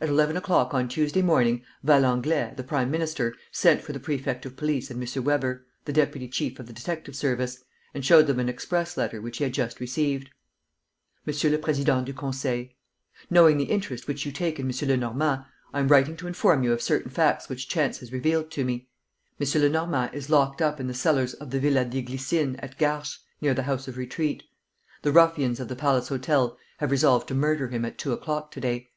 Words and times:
At 0.00 0.08
eleven 0.08 0.36
o'clock 0.36 0.72
on 0.72 0.86
Tuesday 0.86 1.20
morning 1.20 1.64
Valenglay, 1.82 2.54
the 2.54 2.62
prime 2.62 2.92
minister, 2.92 3.34
sent 3.50 3.82
for 3.82 3.92
the 3.92 3.98
prefect 3.98 4.46
of 4.46 4.54
police 4.54 4.88
and 4.88 5.02
M. 5.02 5.24
Weber, 5.24 5.66
the 5.84 5.92
deputy 5.92 6.28
chief 6.28 6.60
of 6.60 6.66
the 6.68 6.72
detective 6.72 7.16
service, 7.16 7.64
and 7.92 8.04
showed 8.04 8.28
them 8.28 8.38
an 8.38 8.48
express 8.48 8.96
letter 8.96 9.20
which 9.20 9.38
he 9.38 9.42
had 9.42 9.52
just 9.52 9.80
received: 9.80 10.30
"MONSIEUR 11.26 11.50
LE 11.54 11.58
PRÉSIDENT 11.58 12.04
DU 12.04 12.12
CONSEIL, 12.14 12.68
"Knowing 13.30 13.58
the 13.58 13.64
interest 13.64 14.06
which 14.06 14.24
you 14.24 14.30
take 14.30 14.60
in 14.60 14.70
M. 14.70 14.88
Lenormand, 14.88 15.44
I 15.74 15.80
am 15.80 15.88
writing 15.88 16.16
to 16.18 16.28
inform 16.28 16.62
you 16.62 16.70
of 16.72 16.80
certain 16.80 17.10
facts 17.10 17.48
which 17.48 17.68
chance 17.68 17.98
has 17.98 18.12
revealed 18.12 18.48
to 18.52 18.64
me. 18.64 18.86
"M. 19.40 19.60
Lenormand 19.60 20.14
is 20.14 20.30
locked 20.30 20.62
up 20.62 20.78
in 20.78 20.86
the 20.86 20.94
cellars 20.94 21.34
of 21.34 21.50
the 21.50 21.58
Villa 21.58 21.84
des 21.84 22.02
Glycines 22.02 22.60
at 22.62 22.78
Garches, 22.78 23.18
near 23.40 23.54
the 23.54 23.64
House 23.64 23.88
of 23.88 23.96
Retreat. 23.96 24.44
"The 25.02 25.10
ruffians 25.10 25.58
of 25.58 25.66
the 25.66 25.74
Palace 25.74 26.06
Hotel 26.10 26.56
have 26.78 26.92
resolved 26.92 27.26
to 27.26 27.34
murder 27.34 27.66
him 27.70 27.84
at 27.84 27.98
two 27.98 28.12
o'clock 28.12 28.52
to 28.52 28.60
day. 28.60 28.90